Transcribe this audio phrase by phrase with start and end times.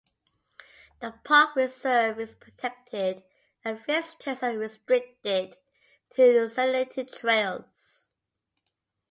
[0.99, 3.21] The park reserve is protected
[3.63, 5.57] and visitors are restricted
[6.15, 8.07] to designated trails.